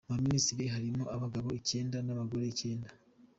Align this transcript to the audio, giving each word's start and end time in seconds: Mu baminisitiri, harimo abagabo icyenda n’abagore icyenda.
Mu 0.05 0.09
baminisitiri, 0.13 0.65
harimo 0.75 1.03
abagabo 1.15 1.47
icyenda 1.59 1.97
n’abagore 2.01 2.45
icyenda. 2.47 2.89